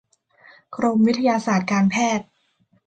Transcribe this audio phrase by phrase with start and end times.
[0.75, 2.25] กรมวิทยาศาสตร์การแพทย์